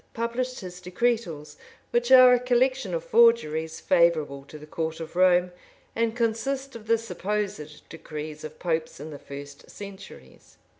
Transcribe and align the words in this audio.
published 0.15 0.61
his 0.61 0.81
decretals,[*] 0.81 1.57
which 1.91 2.11
are 2.11 2.33
a 2.33 2.39
collection 2.39 2.95
of 2.95 3.03
forgeries 3.03 3.79
favorable 3.79 4.43
to 4.43 4.57
the 4.57 4.65
court 4.65 4.99
of 4.99 5.15
Rome, 5.15 5.51
and 5.95 6.17
consist 6.17 6.75
of 6.75 6.87
the 6.87 6.97
supposed 6.97 7.87
decrees 7.87 8.43
of 8.43 8.57
popes 8.57 8.99
in 8.99 9.11
the 9.11 9.19
first 9.19 9.69
centuries. 9.69 10.57